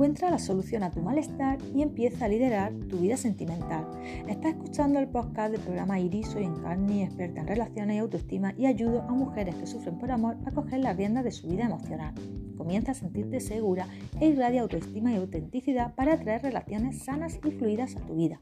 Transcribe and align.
Encuentra 0.00 0.30
la 0.30 0.38
solución 0.38 0.82
a 0.82 0.90
tu 0.90 1.02
malestar 1.02 1.58
y 1.74 1.82
empieza 1.82 2.24
a 2.24 2.28
liderar 2.28 2.72
tu 2.88 3.00
vida 3.00 3.18
sentimental. 3.18 3.86
Estás 4.26 4.52
escuchando 4.54 4.98
el 4.98 5.08
podcast 5.08 5.52
del 5.52 5.60
programa 5.60 6.00
Iris, 6.00 6.28
soy 6.28 6.44
Encarni, 6.44 7.02
experta 7.02 7.42
en 7.42 7.46
relaciones 7.46 7.96
y 7.96 7.98
autoestima 7.98 8.54
y 8.56 8.64
ayudo 8.64 9.02
a 9.02 9.12
mujeres 9.12 9.56
que 9.56 9.66
sufren 9.66 9.98
por 9.98 10.10
amor 10.10 10.38
a 10.46 10.52
coger 10.52 10.80
las 10.80 10.96
riendas 10.96 11.22
de 11.22 11.32
su 11.32 11.48
vida 11.48 11.66
emocional. 11.66 12.14
Comienza 12.56 12.92
a 12.92 12.94
sentirte 12.94 13.40
segura 13.40 13.88
e 14.18 14.28
irradia 14.28 14.62
autoestima 14.62 15.12
y 15.12 15.16
autenticidad 15.16 15.94
para 15.94 16.14
atraer 16.14 16.44
relaciones 16.44 17.04
sanas 17.04 17.38
y 17.44 17.50
fluidas 17.50 17.94
a 17.96 18.00
tu 18.00 18.16
vida. 18.16 18.40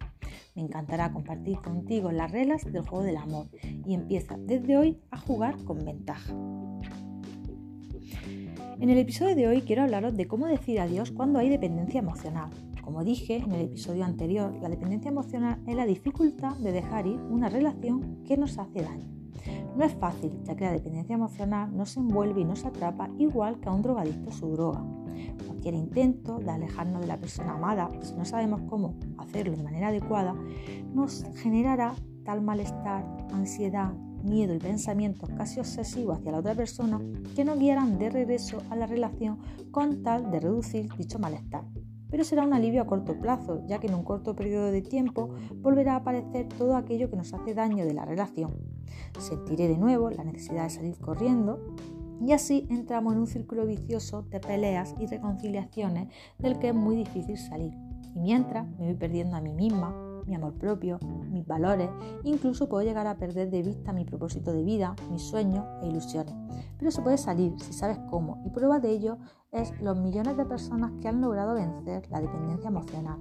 Me 0.55 0.63
encantará 0.63 1.13
compartir 1.13 1.59
contigo 1.59 2.13
las 2.13 2.31
reglas 2.31 2.63
del 2.67 2.83
juego 2.83 3.03
del 3.03 3.17
amor 3.17 3.49
y 3.85 3.95
empieza 3.95 4.37
desde 4.39 4.77
hoy 4.77 5.01
a 5.11 5.19
jugar 5.19 5.57
con 5.65 5.85
ventaja. 5.85 6.33
En 8.81 8.91
el 8.91 8.99
episodio 8.99 9.35
de 9.35 9.49
hoy 9.49 9.63
quiero 9.63 9.83
hablaros 9.83 10.17
de 10.17 10.29
cómo 10.29 10.47
decir 10.47 10.79
adiós 10.79 11.11
cuando 11.11 11.41
hay 11.41 11.49
dependencia 11.49 11.99
emocional. 11.99 12.51
Como 12.81 13.03
dije 13.03 13.39
en 13.39 13.51
el 13.51 13.63
episodio 13.63 14.05
anterior, 14.05 14.55
la 14.63 14.69
dependencia 14.69 15.11
emocional 15.11 15.61
es 15.67 15.75
la 15.75 15.85
dificultad 15.85 16.57
de 16.59 16.71
dejar 16.71 17.09
ir 17.09 17.19
una 17.29 17.49
relación 17.49 18.23
que 18.25 18.37
nos 18.37 18.57
hace 18.57 18.83
daño. 18.83 19.09
No 19.77 19.85
es 19.85 19.93
fácil, 19.95 20.31
ya 20.45 20.55
que 20.55 20.65
la 20.65 20.73
dependencia 20.73 21.17
emocional 21.17 21.77
no 21.77 21.87
se 21.87 21.99
envuelve 21.99 22.43
y 22.43 22.45
nos 22.45 22.65
atrapa 22.65 23.11
igual 23.19 23.59
que 23.59 23.69
a 23.69 23.73
un 23.73 23.83
drogadicto 23.83 24.31
su 24.31 24.53
droga. 24.53 24.85
Cualquier 25.45 25.75
intento 25.75 26.39
de 26.39 26.51
alejarnos 26.53 27.01
de 27.01 27.09
la 27.09 27.17
persona 27.17 27.55
amada, 27.55 27.91
si 28.01 28.15
no 28.15 28.25
sabemos 28.25 28.61
cómo 28.69 28.95
hacerlo 29.19 29.57
de 29.57 29.65
manera 29.65 29.89
adecuada, 29.89 30.37
nos 30.95 31.27
generará 31.35 31.95
tal 32.25 32.43
malestar, 32.43 33.05
ansiedad, 33.33 33.93
miedo 34.23 34.55
y 34.55 34.59
pensamientos 34.59 35.29
casi 35.37 35.61
obsesivos 35.61 36.19
hacia 36.19 36.33
la 36.33 36.39
otra 36.39 36.55
persona 36.55 37.01
que 37.35 37.45
nos 37.45 37.59
guiarán 37.59 37.99
de 37.99 38.11
regreso 38.11 38.63
a 38.71 38.77
la 38.77 38.87
relación 38.87 39.39
con 39.71 40.03
tal 40.03 40.31
de 40.31 40.41
reducir 40.41 40.89
dicho 40.97 41.19
malestar. 41.19 41.65
Pero 42.11 42.25
será 42.25 42.45
un 42.45 42.55
alivio 42.55 42.81
a 42.81 42.87
corto 42.87 43.19
plazo, 43.21 43.63
ya 43.67 43.79
que 43.79 43.87
en 43.87 43.95
un 43.95 44.03
corto 44.03 44.35
periodo 44.35 44.71
de 44.71 44.83
tiempo 44.83 45.31
volverá 45.57 45.95
a 45.95 45.97
aparecer 45.97 46.49
todo 46.49 46.77
aquello 46.77 47.11
que 47.11 47.17
nos 47.17 47.35
hace 47.35 47.55
daño 47.55 47.85
de 47.85 47.93
la 47.95 48.05
relación. 48.05 48.55
Sentiré 49.19 49.69
de 49.69 49.77
nuevo 49.77 50.11
la 50.11 50.25
necesidad 50.25 50.65
de 50.65 50.71
salir 50.71 50.99
corriendo 50.99 51.61
y 52.21 52.33
así 52.33 52.67
entramos 52.71 53.13
en 53.13 53.21
un 53.21 53.27
círculo 53.27 53.67
vicioso 53.67 54.23
de 54.23 54.41
peleas 54.41 54.95
y 54.99 55.07
reconciliaciones 55.07 56.09
del 56.39 56.59
que 56.59 56.69
es 56.69 56.75
muy 56.75 56.97
difícil 56.97 57.37
salir. 57.37 57.75
Y 58.15 58.21
mientras 58.21 58.67
me 58.79 58.87
voy 58.87 58.95
perdiendo 58.95 59.37
a 59.37 59.41
mí 59.41 59.53
misma, 59.53 59.95
mi 60.29 60.35
amor 60.35 60.55
propio, 60.55 60.99
mis 61.31 61.47
valores, 61.47 61.91
incluso 62.23 62.69
puedo 62.69 62.85
llegar 62.85 63.07
a 63.07 63.17
perder 63.17 63.51
de 63.51 63.63
vista 63.63 63.93
mi 63.93 64.05
propósito 64.05 64.53
de 64.53 64.63
vida, 64.63 64.95
mis 65.11 65.23
sueños 65.23 65.65
e 65.83 65.89
ilusiones. 65.89 66.35
Pero 66.79 66.91
se 66.91 67.03
puede 67.03 67.19
salir 67.19 67.59
si 67.59 67.73
sabes 67.73 67.99
cómo 68.11 68.43
y 68.45 68.51
prueba 68.51 68.79
de 68.79 68.91
ello 68.91 69.19
es 69.51 69.73
los 69.81 69.97
millones 69.99 70.37
de 70.37 70.45
personas 70.45 70.93
que 71.01 71.09
han 71.09 71.21
logrado 71.21 71.55
vencer 71.55 72.07
la 72.11 72.21
dependencia 72.21 72.69
emocional. 72.69 73.19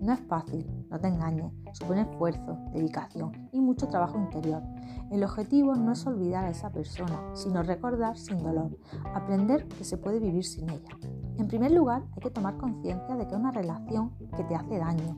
No 0.00 0.12
es 0.12 0.20
fácil, 0.20 0.66
no 0.90 0.98
te 1.00 1.08
engañes, 1.08 1.52
supone 1.72 2.02
esfuerzo, 2.02 2.58
dedicación 2.72 3.48
y 3.52 3.60
mucho 3.60 3.88
trabajo 3.88 4.18
interior. 4.18 4.62
El 5.10 5.24
objetivo 5.24 5.74
no 5.74 5.92
es 5.92 6.06
olvidar 6.06 6.44
a 6.44 6.50
esa 6.50 6.70
persona, 6.70 7.18
sino 7.34 7.62
recordar 7.62 8.18
sin 8.18 8.38
dolor, 8.38 8.76
aprender 9.14 9.66
que 9.68 9.84
se 9.84 9.96
puede 9.96 10.20
vivir 10.20 10.44
sin 10.44 10.68
ella. 10.68 10.98
En 11.38 11.48
primer 11.48 11.72
lugar, 11.72 12.02
hay 12.12 12.22
que 12.22 12.30
tomar 12.30 12.56
conciencia 12.56 13.16
de 13.16 13.26
que 13.26 13.34
es 13.34 13.40
una 13.40 13.52
relación 13.52 14.10
que 14.36 14.44
te 14.44 14.54
hace 14.54 14.78
daño, 14.78 15.16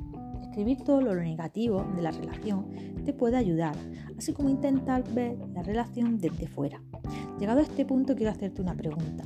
escribir 0.49 0.83
todo 0.83 1.01
lo 1.01 1.15
negativo 1.15 1.85
de 1.95 2.03
la 2.03 2.11
relación 2.11 2.67
te 3.05 3.13
puede 3.13 3.37
ayudar, 3.37 3.77
así 4.17 4.33
como 4.33 4.49
intentar 4.49 5.05
ver 5.13 5.37
la 5.55 5.63
relación 5.63 6.19
desde 6.19 6.49
fuera. 6.49 6.83
Llegado 7.39 7.61
a 7.61 7.63
este 7.63 7.85
punto 7.85 8.17
quiero 8.17 8.33
hacerte 8.33 8.63
una 8.63 8.75
pregunta. 8.75 9.25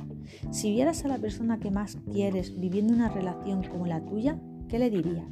Si 0.51 0.71
vieras 0.71 1.03
a 1.05 1.07
la 1.07 1.17
persona 1.17 1.59
que 1.59 1.71
más 1.71 1.97
quieres 2.11 2.59
viviendo 2.59 2.93
una 2.93 3.09
relación 3.09 3.63
como 3.63 3.87
la 3.87 4.03
tuya, 4.05 4.37
¿qué 4.67 4.79
le 4.79 4.89
dirías? 4.89 5.25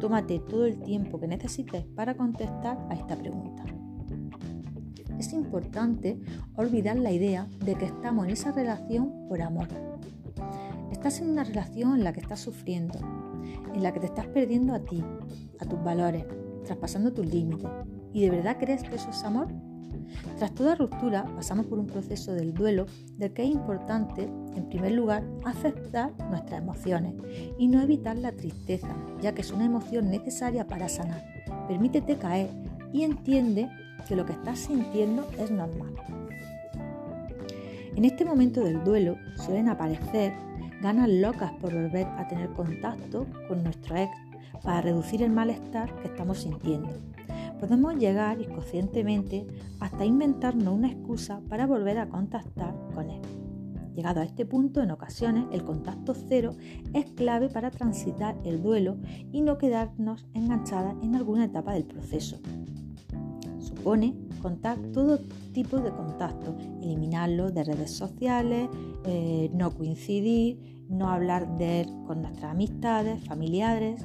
Tómate 0.00 0.38
todo 0.38 0.66
el 0.66 0.80
tiempo 0.80 1.20
que 1.20 1.28
necesites 1.28 1.84
para 1.94 2.14
contestar 2.14 2.78
a 2.88 2.94
esta 2.94 3.16
pregunta. 3.16 3.64
Es 5.18 5.32
importante 5.32 6.18
olvidar 6.56 6.96
la 6.96 7.12
idea 7.12 7.46
de 7.64 7.74
que 7.74 7.86
estamos 7.86 8.26
en 8.26 8.32
esa 8.32 8.52
relación 8.52 9.26
por 9.28 9.42
amor. 9.42 9.68
Estás 10.90 11.20
en 11.20 11.30
una 11.30 11.44
relación 11.44 11.94
en 11.94 12.04
la 12.04 12.12
que 12.12 12.20
estás 12.20 12.40
sufriendo, 12.40 12.98
en 13.74 13.82
la 13.82 13.92
que 13.92 14.00
te 14.00 14.06
estás 14.06 14.26
perdiendo 14.26 14.74
a 14.74 14.80
ti, 14.80 15.02
a 15.60 15.64
tus 15.64 15.82
valores, 15.82 16.24
traspasando 16.64 17.12
tus 17.12 17.26
límites. 17.26 17.70
¿Y 18.12 18.22
de 18.22 18.30
verdad 18.30 18.56
crees 18.58 18.82
que 18.82 18.96
eso 18.96 19.10
es 19.10 19.24
amor? 19.24 19.48
Tras 20.38 20.54
toda 20.54 20.74
ruptura 20.74 21.24
pasamos 21.34 21.66
por 21.66 21.78
un 21.78 21.86
proceso 21.86 22.32
del 22.32 22.54
duelo 22.54 22.86
del 23.16 23.32
que 23.32 23.42
es 23.42 23.50
importante, 23.50 24.24
en 24.24 24.68
primer 24.68 24.92
lugar, 24.92 25.24
aceptar 25.44 26.12
nuestras 26.30 26.60
emociones 26.62 27.14
y 27.58 27.68
no 27.68 27.80
evitar 27.80 28.16
la 28.16 28.32
tristeza, 28.32 28.94
ya 29.20 29.32
que 29.32 29.42
es 29.42 29.52
una 29.52 29.64
emoción 29.64 30.10
necesaria 30.10 30.66
para 30.66 30.88
sanar. 30.88 31.24
Permítete 31.68 32.16
caer 32.16 32.50
y 32.92 33.02
entiende 33.02 33.68
que 34.08 34.16
lo 34.16 34.26
que 34.26 34.32
estás 34.32 34.58
sintiendo 34.60 35.26
es 35.38 35.50
normal. 35.50 35.94
En 37.96 38.04
este 38.04 38.24
momento 38.24 38.60
del 38.62 38.82
duelo 38.82 39.16
suelen 39.36 39.68
aparecer 39.68 40.32
ganas 40.84 41.08
locas 41.08 41.50
por 41.62 41.72
volver 41.72 42.06
a 42.18 42.28
tener 42.28 42.50
contacto 42.50 43.26
con 43.48 43.64
nuestro 43.64 43.96
ex 43.96 44.12
para 44.62 44.82
reducir 44.82 45.22
el 45.22 45.30
malestar 45.30 45.90
que 46.00 46.08
estamos 46.08 46.40
sintiendo. 46.40 46.90
Podemos 47.58 47.96
llegar 47.96 48.38
inconscientemente 48.38 49.46
hasta 49.80 50.04
inventarnos 50.04 50.74
una 50.74 50.88
excusa 50.88 51.40
para 51.48 51.66
volver 51.66 51.96
a 51.96 52.10
contactar 52.10 52.74
con 52.94 53.08
él. 53.08 53.22
Llegado 53.96 54.20
a 54.20 54.24
este 54.24 54.44
punto, 54.44 54.82
en 54.82 54.90
ocasiones 54.90 55.46
el 55.52 55.64
contacto 55.64 56.12
cero 56.14 56.54
es 56.92 57.06
clave 57.12 57.48
para 57.48 57.70
transitar 57.70 58.36
el 58.44 58.62
duelo 58.62 58.98
y 59.32 59.40
no 59.40 59.56
quedarnos 59.56 60.26
enganchadas 60.34 60.96
en 61.02 61.14
alguna 61.14 61.46
etapa 61.46 61.72
del 61.72 61.86
proceso. 61.86 62.40
Supone 63.58 64.14
contar 64.44 64.76
todo 64.92 65.18
tipo 65.54 65.78
de 65.78 65.90
contacto, 65.90 66.54
eliminarlo 66.82 67.50
de 67.50 67.64
redes 67.64 67.92
sociales, 67.92 68.68
eh, 69.06 69.50
no 69.54 69.70
coincidir, 69.70 70.84
no 70.90 71.08
hablar 71.08 71.56
de 71.56 71.80
él 71.80 71.88
con 72.06 72.20
nuestras 72.20 72.50
amistades, 72.50 73.24
familiares. 73.24 74.04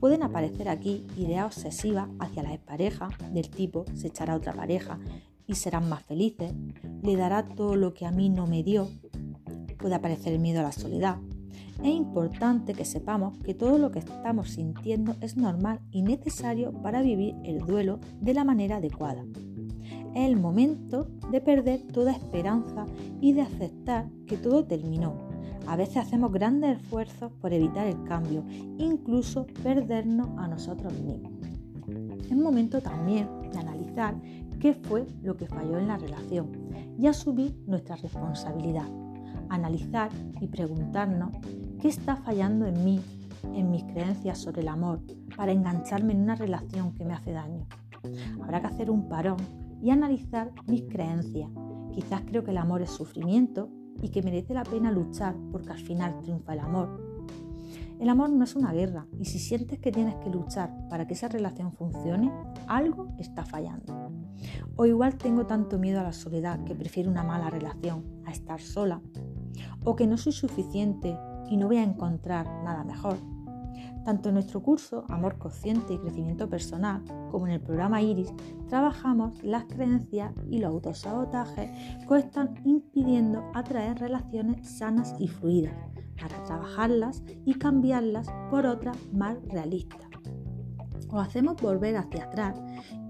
Pueden 0.00 0.22
aparecer 0.22 0.70
aquí 0.70 1.06
ideas 1.18 1.54
obsesivas 1.54 2.08
hacia 2.18 2.44
la 2.44 2.56
pareja 2.56 3.10
del 3.30 3.50
tipo 3.50 3.84
se 3.92 4.06
echará 4.06 4.34
otra 4.34 4.54
pareja 4.54 4.98
y 5.46 5.54
serán 5.54 5.86
más 5.86 6.02
felices, 6.02 6.54
le 7.02 7.16
dará 7.16 7.44
todo 7.44 7.76
lo 7.76 7.92
que 7.92 8.06
a 8.06 8.12
mí 8.12 8.30
no 8.30 8.46
me 8.46 8.62
dio. 8.62 8.88
Puede 9.76 9.96
aparecer 9.96 10.32
el 10.32 10.38
miedo 10.38 10.60
a 10.60 10.62
la 10.62 10.72
soledad. 10.72 11.18
Es 11.82 11.94
importante 11.94 12.74
que 12.74 12.84
sepamos 12.84 13.38
que 13.38 13.54
todo 13.54 13.78
lo 13.78 13.90
que 13.90 13.98
estamos 14.00 14.50
sintiendo 14.50 15.14
es 15.20 15.36
normal 15.36 15.80
y 15.90 16.02
necesario 16.02 16.72
para 16.72 17.02
vivir 17.02 17.34
el 17.44 17.58
duelo 17.58 18.00
de 18.20 18.34
la 18.34 18.44
manera 18.44 18.76
adecuada. 18.76 19.24
Es 20.14 20.28
el 20.28 20.36
momento 20.36 21.08
de 21.30 21.40
perder 21.40 21.82
toda 21.92 22.12
esperanza 22.12 22.86
y 23.20 23.32
de 23.32 23.42
aceptar 23.42 24.08
que 24.26 24.36
todo 24.36 24.64
terminó 24.64 25.26
a 25.66 25.74
veces 25.74 25.96
hacemos 25.96 26.32
grandes 26.32 26.78
esfuerzos 26.78 27.32
por 27.40 27.52
evitar 27.52 27.86
el 27.86 28.02
cambio, 28.04 28.44
incluso 28.78 29.46
perdernos 29.62 30.28
a 30.38 30.46
nosotros 30.46 30.92
mismos. 31.00 31.32
Es 32.30 32.36
momento 32.36 32.80
también 32.80 33.28
de 33.52 33.58
analizar 33.58 34.14
qué 34.60 34.74
fue 34.74 35.06
lo 35.22 35.36
que 35.36 35.46
falló 35.46 35.78
en 35.78 35.88
la 35.88 35.98
relación 35.98 36.52
y 36.98 37.06
asumir 37.08 37.56
nuestra 37.66 37.96
responsabilidad. 37.96 38.88
Analizar 39.48 40.10
y 40.40 40.46
preguntarnos 40.46 41.32
qué 41.80 41.88
está 41.88 42.16
fallando 42.16 42.66
en 42.66 42.84
mí, 42.84 43.00
en 43.54 43.70
mis 43.70 43.84
creencias 43.84 44.38
sobre 44.38 44.62
el 44.62 44.68
amor, 44.68 45.00
para 45.36 45.52
engancharme 45.52 46.12
en 46.12 46.22
una 46.22 46.34
relación 46.34 46.92
que 46.94 47.04
me 47.04 47.14
hace 47.14 47.32
daño. 47.32 47.66
Habrá 48.42 48.60
que 48.60 48.68
hacer 48.68 48.90
un 48.90 49.08
parón 49.08 49.36
y 49.82 49.90
analizar 49.90 50.52
mis 50.66 50.82
creencias. 50.82 51.50
Quizás 51.92 52.22
creo 52.26 52.44
que 52.44 52.50
el 52.50 52.58
amor 52.58 52.82
es 52.82 52.90
sufrimiento 52.90 53.70
y 54.02 54.10
que 54.10 54.22
merece 54.22 54.54
la 54.54 54.64
pena 54.64 54.90
luchar 54.90 55.34
porque 55.50 55.70
al 55.70 55.78
final 55.78 56.20
triunfa 56.20 56.54
el 56.54 56.60
amor. 56.60 57.16
El 57.98 58.10
amor 58.10 58.30
no 58.30 58.44
es 58.44 58.54
una 58.54 58.72
guerra 58.72 59.06
y 59.18 59.24
si 59.24 59.38
sientes 59.38 59.78
que 59.78 59.90
tienes 59.90 60.16
que 60.16 60.28
luchar 60.28 60.70
para 60.90 61.06
que 61.06 61.14
esa 61.14 61.28
relación 61.28 61.72
funcione, 61.72 62.30
algo 62.66 63.08
está 63.18 63.44
fallando. 63.44 64.12
O 64.76 64.84
igual 64.84 65.16
tengo 65.16 65.46
tanto 65.46 65.78
miedo 65.78 66.00
a 66.00 66.02
la 66.02 66.12
soledad 66.12 66.62
que 66.64 66.74
prefiero 66.74 67.10
una 67.10 67.22
mala 67.22 67.48
relación 67.48 68.04
a 68.26 68.32
estar 68.32 68.60
sola. 68.60 69.00
O 69.82 69.96
que 69.96 70.06
no 70.06 70.18
soy 70.18 70.32
suficiente 70.32 71.16
y 71.50 71.56
no 71.56 71.66
voy 71.66 71.78
a 71.78 71.82
encontrar 71.82 72.46
nada 72.64 72.84
mejor. 72.84 73.16
Tanto 74.04 74.28
en 74.28 74.36
nuestro 74.36 74.62
curso 74.62 75.04
Amor 75.08 75.36
Consciente 75.36 75.94
y 75.94 75.98
Crecimiento 75.98 76.48
Personal 76.48 77.02
como 77.30 77.46
en 77.46 77.54
el 77.54 77.60
programa 77.60 78.00
Iris 78.00 78.32
trabajamos 78.68 79.42
las 79.42 79.64
creencias 79.64 80.32
y 80.48 80.58
los 80.58 80.70
autosabotajes 80.70 81.70
que 82.06 82.16
están 82.16 82.54
impidiendo 82.64 83.50
atraer 83.52 83.98
relaciones 83.98 84.68
sanas 84.68 85.14
y 85.18 85.26
fluidas 85.26 85.74
para 86.20 86.42
trabajarlas 86.44 87.22
y 87.44 87.54
cambiarlas 87.54 88.28
por 88.48 88.66
otras 88.66 88.96
más 89.12 89.36
realistas. 89.48 90.00
Os 91.08 91.26
hacemos 91.26 91.60
volver 91.60 91.96
hacia 91.96 92.24
atrás 92.24 92.60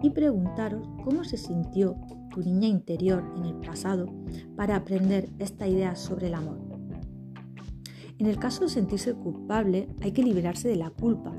y 0.02 0.10
preguntaros 0.10 0.88
cómo 1.04 1.24
se 1.24 1.36
sintió 1.36 1.96
tu 2.30 2.40
niña 2.40 2.68
interior 2.68 3.22
en 3.36 3.44
el 3.44 3.54
pasado 3.56 4.06
para 4.56 4.76
aprender 4.76 5.30
esta 5.38 5.66
idea 5.66 5.94
sobre 5.94 6.28
el 6.28 6.34
amor 6.34 6.65
En 8.18 8.26
el 8.26 8.38
caso 8.38 8.64
de 8.64 8.70
sentirse 8.70 9.12
culpable, 9.12 9.88
hay 10.00 10.12
que 10.12 10.22
liberarse 10.22 10.68
de 10.68 10.76
la 10.76 10.88
culpa. 10.88 11.32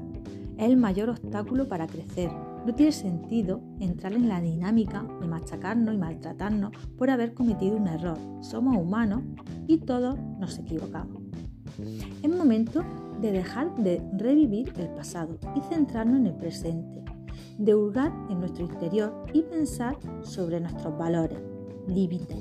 Es 0.58 0.70
el 0.70 0.78
mayor 0.78 1.10
obstáculo 1.10 1.68
para 1.68 1.88
crecer. 1.88 2.30
No 2.66 2.76
tiene 2.76 2.92
sentido 2.92 3.62
entrar 3.80 4.14
en 4.14 4.28
la 4.28 4.42
dinámica 4.42 5.04
de 5.20 5.28
machacarnos 5.28 5.96
y 5.96 5.98
maltratarnos 5.98 6.72
por 6.96 7.10
haber 7.10 7.34
cometido 7.34 7.78
un 7.78 7.88
error. 7.88 8.18
Somos 8.42 8.78
humanos 8.78 9.24
y 9.66 9.80
todos 9.80 10.20
nos 10.40 10.60
equivocamos. 10.60 11.24
Es 12.22 12.30
momento 12.30 12.84
de 13.22 13.32
dejar 13.32 13.76
de 13.78 14.02
revivir 14.16 14.72
el 14.78 14.90
pasado 14.90 15.38
y 15.56 15.62
centrarnos 15.74 16.20
en 16.20 16.28
el 16.28 16.36
presente, 16.36 17.04
de 17.58 17.74
hurgar 17.74 18.14
en 18.30 18.40
nuestro 18.40 18.66
interior 18.66 19.26
y 19.34 19.42
pensar 19.42 19.98
sobre 20.22 20.60
nuestros 20.60 20.96
valores, 20.96 21.40
límites 21.88 22.38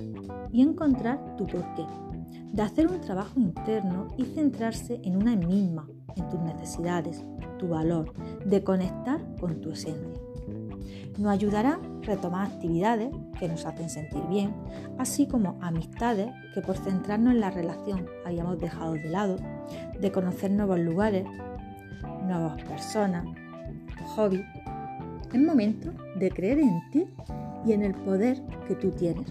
y 0.52 0.60
encontrar 0.60 1.36
tu 1.36 1.46
porqué, 1.46 1.86
de 2.52 2.62
hacer 2.62 2.86
un 2.86 3.00
trabajo 3.00 3.38
interno 3.38 4.08
y 4.16 4.24
centrarse 4.24 5.00
en 5.04 5.16
una 5.16 5.36
misma, 5.36 5.88
en 6.16 6.28
tus 6.28 6.40
necesidades, 6.40 7.24
tu 7.58 7.68
valor, 7.68 8.12
de 8.44 8.62
conectar 8.62 9.20
con 9.38 9.60
tu 9.60 9.72
esencia. 9.72 10.22
Nos 11.18 11.32
ayudará 11.32 11.74
a 11.74 11.80
retomar 12.02 12.46
actividades 12.46 13.10
que 13.38 13.48
nos 13.48 13.64
hacen 13.64 13.88
sentir 13.88 14.22
bien, 14.28 14.54
así 14.98 15.26
como 15.26 15.58
amistades 15.60 16.28
que 16.54 16.60
por 16.60 16.76
centrarnos 16.76 17.34
en 17.34 17.40
la 17.40 17.50
relación 17.50 18.06
habíamos 18.24 18.58
dejado 18.60 18.92
de 18.94 19.08
lado, 19.08 19.36
de 19.98 20.12
conocer 20.12 20.50
nuevos 20.50 20.78
lugares, 20.78 21.26
nuevas 22.26 22.62
personas, 22.62 23.26
hobbies. 24.14 24.44
Es 25.32 25.40
momento 25.40 25.90
de 26.18 26.30
creer 26.30 26.60
en 26.60 26.80
ti 26.90 27.06
y 27.66 27.72
en 27.72 27.82
el 27.82 27.94
poder 27.94 28.42
que 28.68 28.74
tú 28.74 28.90
tienes, 28.90 29.26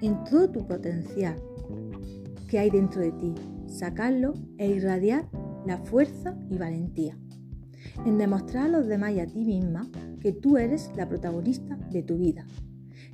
en 0.00 0.22
todo 0.24 0.48
tu 0.48 0.66
potencial 0.66 1.36
que 2.48 2.58
hay 2.58 2.70
dentro 2.70 3.02
de 3.02 3.12
ti, 3.12 3.34
sacarlo 3.66 4.34
e 4.56 4.68
irradiar 4.68 5.28
la 5.66 5.78
fuerza 5.78 6.36
y 6.50 6.56
valentía, 6.56 7.16
en 8.04 8.18
demostrar 8.18 8.66
a 8.66 8.68
los 8.68 8.86
demás 8.86 9.12
y 9.12 9.20
a 9.20 9.26
ti 9.26 9.44
misma 9.44 9.88
que 10.20 10.32
tú 10.32 10.56
eres 10.56 10.90
la 10.96 11.08
protagonista 11.08 11.76
de 11.90 12.02
tu 12.02 12.16
vida, 12.16 12.46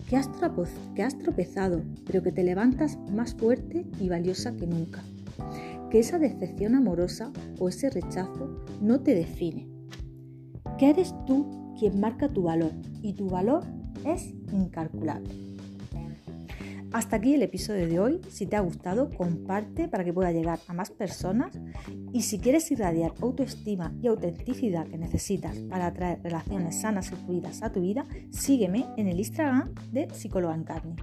que 0.08 0.16
has, 0.16 0.30
que 0.94 1.02
has 1.02 1.18
tropezado, 1.18 1.82
pero 2.06 2.22
que 2.22 2.32
te 2.32 2.44
levantas 2.44 2.98
más 3.10 3.34
fuerte 3.34 3.86
y 4.00 4.08
valiosa 4.08 4.54
que 4.56 4.66
nunca, 4.66 5.02
que 5.90 5.98
esa 5.98 6.18
decepción 6.18 6.74
amorosa 6.74 7.32
o 7.58 7.68
ese 7.68 7.90
rechazo 7.90 8.64
no 8.80 9.00
te 9.00 9.14
define, 9.14 9.68
que 10.78 10.90
eres 10.90 11.12
tú 11.26 11.74
quien 11.78 11.98
marca 12.00 12.28
tu 12.28 12.42
valor 12.42 12.72
y 13.02 13.14
tu 13.14 13.28
valor 13.28 13.64
es 14.04 14.32
incalculable. 14.52 15.43
Hasta 16.94 17.16
aquí 17.16 17.34
el 17.34 17.42
episodio 17.42 17.88
de 17.88 17.98
hoy. 17.98 18.20
Si 18.30 18.46
te 18.46 18.54
ha 18.54 18.60
gustado, 18.60 19.10
comparte 19.10 19.88
para 19.88 20.04
que 20.04 20.12
pueda 20.12 20.30
llegar 20.30 20.60
a 20.68 20.72
más 20.72 20.92
personas. 20.92 21.58
Y 22.12 22.22
si 22.22 22.38
quieres 22.38 22.70
irradiar 22.70 23.14
autoestima 23.20 23.92
y 24.00 24.06
autenticidad 24.06 24.86
que 24.86 24.96
necesitas 24.96 25.58
para 25.68 25.88
atraer 25.88 26.22
relaciones 26.22 26.82
sanas 26.82 27.10
y 27.10 27.16
fluidas 27.16 27.64
a 27.64 27.72
tu 27.72 27.80
vida, 27.80 28.06
sígueme 28.30 28.86
en 28.96 29.08
el 29.08 29.18
Instagram 29.18 29.74
de 29.90 30.08
Psicóloga 30.10 30.54
en 30.54 30.62
Carne. 30.62 30.94